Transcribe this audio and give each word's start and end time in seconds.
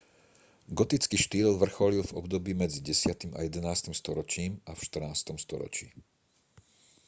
gotický 0.77 1.13
štýl 1.25 1.49
vrcholil 1.63 2.01
v 2.07 2.15
období 2.21 2.51
medzi 2.63 2.79
10. 2.81 3.37
a 3.37 3.45
11. 3.45 3.93
storočím 4.01 4.51
a 4.65 4.71
v 4.77 4.81
14. 4.87 5.37
storočí 5.45 5.87